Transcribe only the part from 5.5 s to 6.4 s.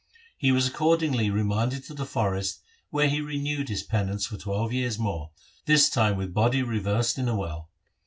this time with